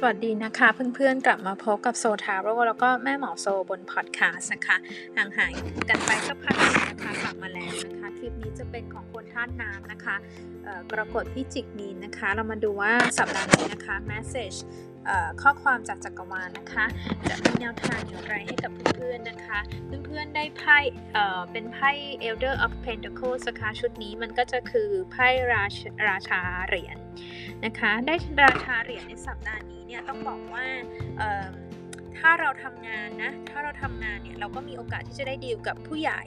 [0.00, 4.76] สวัสดีนะคะเพื่อนๆกลับมาพบกับโซทาโร่แล้วก็แม่หมอโซบนพอดแคสต์นะคะ
[5.16, 5.52] ห่างหาย
[5.90, 10.16] กันไปสักพักนึงนะคะกลับมาแล้วนะคะ คลิปนี้จะเป็นของคนท่านน้ำนะคะ
[10.90, 14.58] กรกฎพิจิกมีนนะคะ เรามาดูว่าสัปดาห์นี้นะคะ message
[15.42, 16.84] ข้อความจากจักรวาลนะคะ
[17.28, 19.58] จะมีแนวทางอย่างไรให้กับเพื่อนๆนะคะ
[20.04, 20.78] เพื่อนๆได้ไพ่
[21.52, 21.90] เป็นไพ่
[22.28, 25.28] Elder of Pentacles นะคะชุดนี้มันก็จะคือไพ่
[26.08, 26.98] ราชาเหรียญ
[27.64, 30.66] นะคะ ได้ราชาเหรียญในสัปดาห์นี้เนี่ยต้องบอกว่า
[32.18, 36.22] ถ้าเราทำงานนะ ถ้าเราทำงานเนี่ยเราก็มีโอกาสที่จะได้ดีลกับผู้ใหญ่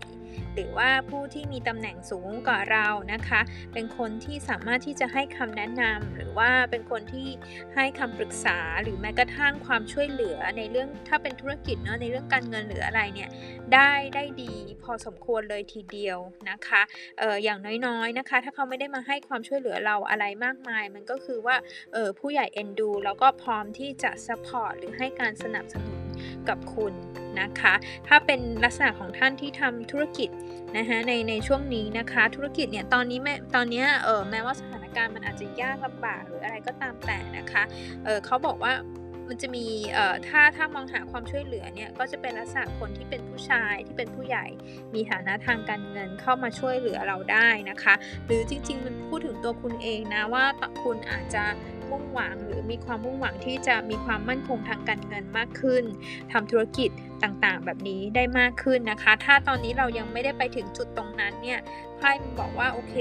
[0.55, 3.41] หรือว่าผู้ที่มีตำแหน่งสูงกว่าเรานะคะ
[3.73, 7.27] เป็นคนที่สามารถที่จะให้คำแนะนำหรือว่าเป็นคนที่
[7.75, 13.29] ให้คำปรึกษาหรือแม้กระทั่งความช่วยเหลือในเรื่องถ้าเป็นธุรกิจเนาะในเรื่องการเงินหรืออะไรเนี่ย
[13.73, 16.17] ได้ได้ดีพอสมควรเลยทีเดียว
[16.49, 16.81] นะคะ
[17.19, 21.55] เอออย่างน้อยๆนะคะ ถ้าเขาไม่ได้มาให้ความช่วยเหลือเราอะไรมากมาย มันก็คือว่า
[21.93, 26.00] เออผู้ใหญ่เอ็นดูแล้วก็พร้อมที่จะ support หรือให้การสนับสนุน
[26.49, 26.93] กับคุณ
[27.41, 27.73] นะคะ
[28.07, 30.29] ถ้าเป็นลักษณะของท่านที่ทำธุรกิจ
[30.77, 37.63] นะคะในในช่วงนี้นะคะ ธุรกิจเนี่ยตอนนี้แม้ตอนนี้เออแม้ว่าสถานการณ์มันอาจจะยากลำบากหรืออะไรก็ตามแต่นะคะ
[38.03, 38.73] เออเขาบอกว่า
[39.29, 44.45] มันจะมีเออถ้าถ้ามองหาความช่วยเหลือเนี่ยก็จะเป็นลักษณะคนที่เป็นผู้ชายที่เป็นผู้ใหญ่
[44.93, 47.93] มีฐานะทางการเงินเข้ามาช่วยเหลือเราได้นะคะ
[48.25, 50.45] หรือจริงๆมันพูดถึงตัวคุณเองนะว่า
[50.83, 51.43] คุณอาจจะ
[51.91, 55.83] มุ่งหวัง หรือมีความมุ่งหวังที่จะมีความมั่นคงทางการเงินมากขึ้น
[56.31, 56.89] ทำธุรกิจ
[57.23, 61.59] ต่างๆ แบบนี้ได้มากขึ้นนะคะ ถ้าตอนนี้เรายังไม่ได้ไปถึงจุดตรงนั้นเนี่ย
[61.97, 62.95] ไพ่มันบอกว่าโอเค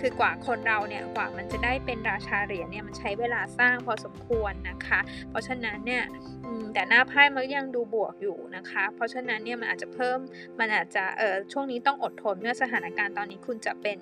[0.00, 6.04] คือกว่าคนเราเนี่ยกว่ามันจะได้เป็นราชาเหรียญเนี่ยมันใช้เวลาสร้างพอสมควรนะคะ เพราะฉะนั้นเนี่ย
[6.74, 10.18] แต่หน้าไพ่มันยังดูบวกอยู่นะคะ เพราะฉะนั้นเนี่ยมันอาจจะเพิ่ม
[10.58, 13.98] มันอาจจะเออช่วงนี้ต้องอดทนเมื่อสถานการณ์ตอนนี้คุณจะเป็น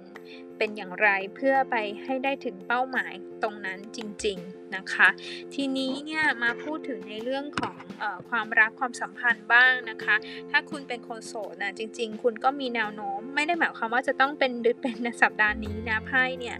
[0.65, 5.09] เป็นอย่างไรเพื่อไปให้ได้ถึงเป้าหมายตรงนั้นจริง ๆนะคะ
[5.55, 10.17] ทีนี้เนี่ยมาพูดถึงในเรื่องของออความรักความสัมพันธ์บ้างนะคะ
[10.51, 16.57] ถ้าคุณเป็นคนโสดนะจริง ๆ คุณก็มีแนวโน้ม ไม่ได้หมายความว่าจะต้องเป็นเป็นในสัปดาห์นี้นะไพ่เนี่ย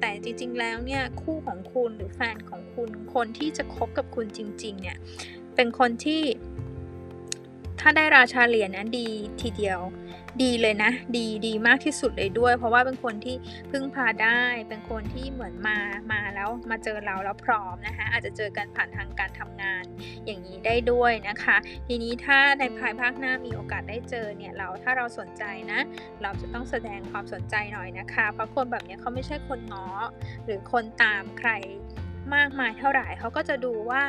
[0.00, 4.98] แต่จริง ๆ แล้วเนี่ยคู่ของคุณหรือแฟนของคุณคนที่จะคบกับคุณจริง ๆ เนี่ย
[5.56, 6.22] เป็นคนที่
[7.80, 9.08] ถ้าได้ราชาเหรียญนะดี
[9.40, 9.80] ทีเดียว
[10.42, 13.36] ดีเลยนะ ดีดีมากที่สุดเลยด้วย เพราะว่าเป็นคนที่
[13.70, 15.78] พึ่งพาได้ เป็นคนที่เหมือนมา
[16.12, 19.84] มาแล้วมาเจอเราแล้วพร้อมนะคะอาจจะเจอกันผ่านทางการทำงาน
[20.26, 21.56] อย่างนี้ได้ด้วยนะคะ
[21.88, 25.80] ทีนี้ถ้าในภายภาคหน้ามีโอกาสได้เจอเนี่ยเราถ้าเราสนใจนะ
[26.22, 29.88] เราจะต้องแสดงความสนใจหน่อยนะคะ เพราะคนแบบนี้เขาไม่ใช่คนง้อ
[30.44, 31.50] หรือคนตามใคร
[32.36, 34.04] มากมายเท่าไหร่เขาก็จะดูว่า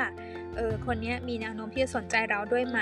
[0.55, 2.79] เออคนนี้มีแนวโน้มที่จะสนใจเราด้วยไหม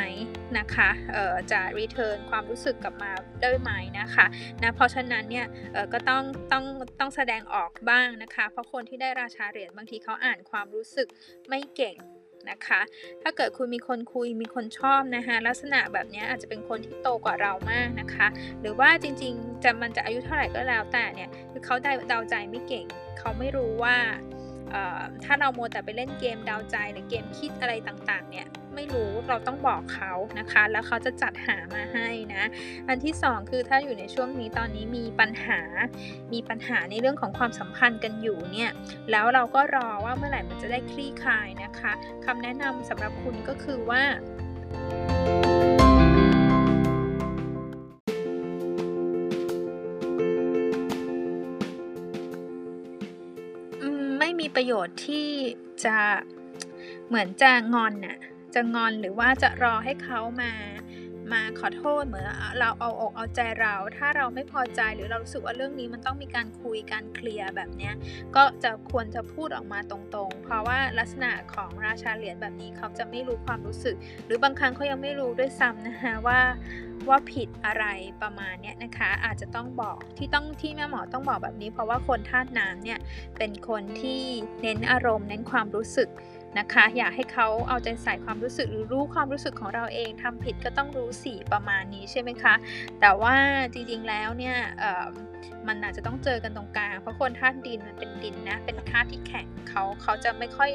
[0.58, 3.12] นะคะเออจะรีเทิร์นความรู้สึกกลับมา
[3.42, 4.26] ได้ไหมนะคะ
[4.62, 6.64] นะเพราะฉะนั้นเนี่ยเออก็ต้องต้อง
[7.00, 11.08] ต้องแสดงออกบ้างนะคะ เพราะคนที่ได้ราชาเหรียญบางทีเขาอ่านความรู้สึก
[11.50, 11.98] ไม่เก่ง
[12.50, 12.82] นะคะ
[13.24, 18.28] ถ้าเกิดคุณมีคนคุยมีคนชอบนะคะลักษณะแบบนี้อาจจะเป็นคนที่โตกว่าเรามากนะคะ
[18.62, 21.76] หรือว่าจริงๆจะมันจะอายุเท่าไหร่ก็แล้วแต่เนี่ยคือเขา
[22.10, 22.86] เดาใจไม่เก่ง
[23.20, 23.98] เขาไม่รู้ว่า
[25.24, 32.44] ถ้าเราโมแต่ไปเล่นเกมดาวใจหรือเกมคิดอะไรต่างๆ เนี่ยไม่รู้เราต้องบอกเขานะคะ แล้วเขาจะจัดหามาให้นะ
[32.88, 35.62] อันที่ 2 คือถ้าอยู่ในช่วงนี้ตอนนี้มีปัญหา
[36.34, 38.72] มีปัญหาในเรื่องของความสัมพันธ์กันอยู่เนี่ย
[39.12, 41.94] แล้วเราก็รอว่าเมื่อไหร่มันจะได้คลี่คลายนะคะ
[42.26, 44.04] คำแนะนำสำหรับคุณก็คือว่า
[54.40, 55.30] มีประโยชน์ที่
[55.86, 55.98] จะ
[57.08, 58.18] เหมือนจะงอนน่ะ
[58.54, 60.52] จะงอนหรือว่าจะรอให้เขามา
[61.34, 62.26] มาขอโทษเหมือน
[62.60, 67.92] เราเอาอกเอาใจเรา ถ้าเราไม่พอใจหรือเรารู้สึกว่าเรื่องนี้มันต้องมีการคุยการเคลียร์แบบนี้
[68.36, 73.96] ก็จะควรจะพูดออกมาตรงๆ เพราะว่าลักษณะของราชาเหรียญแบบนี้เขาจะไม่รู้ความรู้สึก
[74.26, 76.40] หรือบางครั้งเขายังไม่รู้ด้วยซ้ำนะคะว่า
[77.10, 77.86] ว่าผิดอะไร
[78.22, 83.00] ประมาณนี้นะคะ อาจจะต้องบอกที่ต้องที่แม่หมอต้องบอกแบบนี้ เพราะว่าคนธาตุน้ำเนี่ย
[83.38, 84.22] เป็นคนที่
[84.62, 86.10] เน้นอารมณ์เน้นความรู้สึก
[86.58, 92.54] นะคะ อยากให้เขาเอาใจใส่ความรู้สึกหรือรู้ความรู้สึกของเราเองทำผิดก็ต้องรู้สีประมาณนี้ใช่ไหมคะ
[93.02, 93.36] แต่ว่า
[93.74, 94.58] จริงๆแล้วเนี่ย
[95.68, 100.70] มันอาจจะต้องเจอกันตรงกลาง เพราะคนธาตุดินมันเป็นดินนะ เป็นธาตุที่แข็งเขาเขาจะไม่ค่อย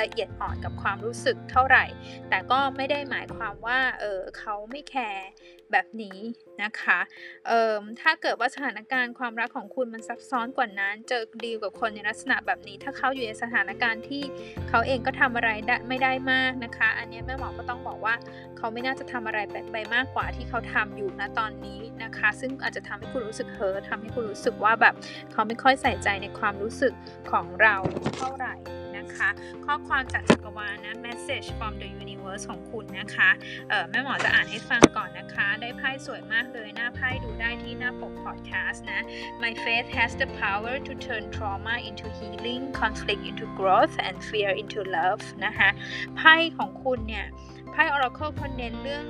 [0.00, 1.84] ละเอียดอ่อนกับความรู้สึกเท่าไหร่
[2.30, 5.26] แต่ก็ไม่ได้หมายความว่าเออเขาไม่แคร์
[5.72, 6.18] แบบนี้
[6.62, 6.98] นะคะ
[7.46, 14.22] เออถ้าเกิดว่าสถานการณ์ความรักของคุณมันซับซ้อนกว่านั้น เจอดีลกับคนในลักษณะแบบนี้ ถ้าเขาอยู่ในสถานการณ์ที่
[14.68, 18.14] เขาเองก็ทำอะไรได้ไม่ได้มากนะคะ อันนี้แม่หมอก็ต้องบอกว่า
[18.56, 19.38] เขาไม่น่าจะทำอะไร
[19.72, 24.94] ไปมากกว่าที่เขาทำอยู่ณตอนนี้นะคะ ซึ่งอาจจะทำให้คุณรู้สึกเฮิร์ทำให้คุณรู้สึกว่าแบบ
[25.32, 26.92] เขาไม่ค่อยใส่ใจในความรู้สึก
[27.30, 27.76] ของเรา
[28.16, 28.54] เท่าไหร่
[28.98, 29.28] นะคะ
[29.64, 33.30] ข้อความจากจักรวาลนะ message from the universe ของคุณนะคะ
[33.68, 39.00] เออแม่หมอจะอ่านให้ฟังก่อนนะคะ ได้ไพ่สวยมากเลยหน้าไพ่ดูได้ที่หน้าปก podcast นะ
[39.42, 44.50] My faith has the power to turn trauma into healing conflict into growth and fear
[44.62, 45.68] into love นะคะ
[46.16, 47.26] ไพ่ของคุณเนี่ย
[47.72, 49.04] ไพ่ oracle เขาเน้นเรื่อง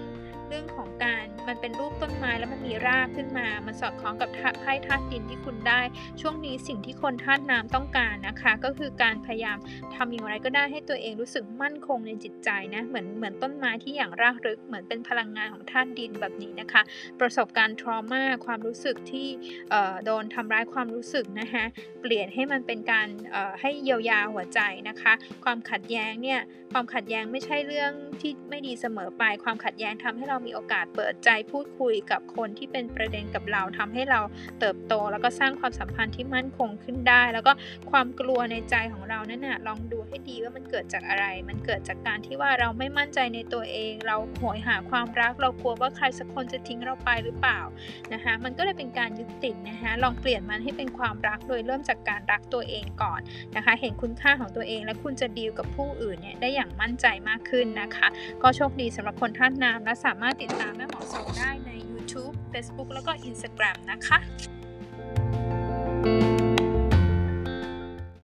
[0.48, 5.80] เรื่องของการมันเป็นรูปต้นไม้แล้วมันมีรากขึ้นมา มันสอดคล้องกับไพ่ธาตุดินที่คุณได้
[6.20, 9.58] ช่วงนี้สิ่งที่คนธาตุน้ำต้องการนะคะ ก็คือการพยายาม
[9.94, 16.82] ทำอย่างไรก็ได้ให้ตัวเองรู้สึกมั่นคงในจิตใจนะ เหมือนเหมือนต้นไม้ที่อย่างรากลึก เหมือนเป็นพลังงานของธาตุดินแบบนี้นะคะ
[17.20, 19.28] ประสบการณ์ทรมาความรู้สึกที่
[19.70, 21.64] เอ่อโดนทำร้ายความรู้สึกนะคะ
[22.02, 25.12] เปลี่ยนให้มันเป็นการเอ่อให้เยียวยาหัวใจนะคะ
[25.44, 26.40] ความขัดแย้งเนี่ย
[26.72, 34.20] ความขัดแย้งไม่ใช่เรื่องที่ไม่ดีเสมอไป ความขัดแย้งทำให้เรามีโอกาสเปิดใจพูดคุยกับคนที่เป็นประเด็นกับเราทำให้เรา
[34.60, 37.52] เติบโต แล้วก็สร้างความสัมพันธ์ที่มั่นคงขึ้นได้ แล้วก็
[37.90, 47.60] ความกลัวในใจของเรานั่นน่ะลองดูให้ดีว่ามันเกิดจากอะไร มันเกิดจากการที่ว่าเราไม่มั่นใจในตัวเอง เราโหยหาความรัก เรากลัวว่าใครสักคนจะทิ้งเราไปหรือเปล่า
[48.12, 53.20] นะคะมันก็เลยเป็นการยึดติดนะคะลองเปลี่ยนมันให้เป็นความรักโดยเริ่มจากการรักตัวเองก่อน
[53.56, 58.06] นะคะ เห็นคุณค่าของตัวเอง และคุณจะดีลกับผู้อื่นเนี่ยได้อย่างมั่นใจมากขึ้นนะคะ
[58.42, 64.18] ก็โชคดีสำหรับคนท่านน้ำและสามารถารถติดตามแม่หมอโซได้ใน YouTube Facebook แล้วก็ Instagram นะคะ